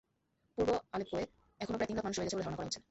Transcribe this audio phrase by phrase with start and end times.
[0.57, 1.25] পূর্ব আলেপ্পোয়
[1.61, 2.79] এখনো প্রায় তিন লাখ মানুষ রয়ে গেছে বলে ধারণা করা হচ্ছে।